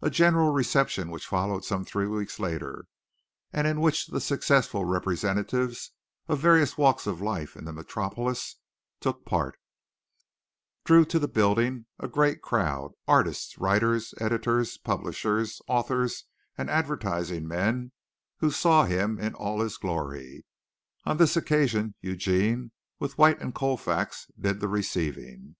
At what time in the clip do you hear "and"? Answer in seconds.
3.52-3.66, 16.56-16.70, 23.42-23.54